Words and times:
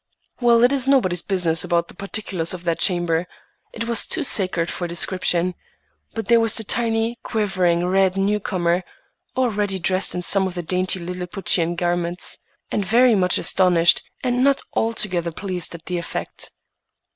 Well, 0.39 0.63
it 0.63 0.73
is 0.73 0.87
nobody's 0.87 1.21
business 1.21 1.63
about 1.63 1.87
the 1.87 1.93
particulars 1.93 2.55
of 2.55 2.63
that 2.63 2.79
chamber. 2.79 3.27
It 3.71 3.87
was 3.87 4.07
too 4.07 4.23
sacred 4.23 4.71
for 4.71 4.87
description; 4.87 5.53
but 6.15 6.27
there 6.27 6.39
was 6.39 6.55
the 6.55 6.63
tiny, 6.63 7.19
quivering, 7.21 7.85
red 7.85 8.17
new 8.17 8.39
comer, 8.39 8.83
already 9.37 9.77
dressed 9.77 10.15
in 10.15 10.23
some 10.23 10.47
of 10.47 10.55
the 10.55 10.63
dainty 10.63 10.99
liliputian 10.99 11.75
garments, 11.75 12.39
and 12.71 12.83
very 12.83 13.13
much 13.13 13.37
astonished 13.37 14.01
and 14.23 14.43
not 14.43 14.63
altogether 14.73 15.31
pleased 15.31 15.75
at 15.75 15.85
the 15.85 15.99
effect. 15.99 16.49